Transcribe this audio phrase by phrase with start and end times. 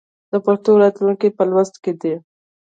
[0.31, 2.13] د پښتو راتلونکی په لوست کې دی.